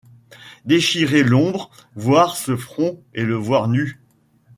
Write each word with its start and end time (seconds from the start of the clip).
Déchirer 0.65 1.21
l’ombre! 1.21 1.69
voir 1.93 2.35
ce 2.35 2.55
front, 2.57 3.03
et 3.13 3.21
le 3.23 3.35
voir 3.35 3.67
nu! 3.67 4.01